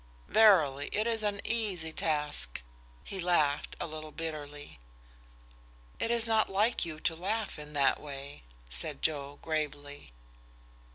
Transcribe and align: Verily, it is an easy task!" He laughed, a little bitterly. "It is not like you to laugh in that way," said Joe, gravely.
Verily, 0.27 0.89
it 0.91 1.05
is 1.05 1.21
an 1.21 1.39
easy 1.45 1.91
task!" 1.93 2.63
He 3.03 3.19
laughed, 3.19 3.75
a 3.79 3.85
little 3.85 4.09
bitterly. 4.11 4.79
"It 5.99 6.09
is 6.09 6.25
not 6.27 6.49
like 6.49 6.83
you 6.83 6.99
to 7.01 7.15
laugh 7.15 7.59
in 7.59 7.73
that 7.73 8.01
way," 8.01 8.41
said 8.67 9.03
Joe, 9.03 9.37
gravely. 9.43 10.11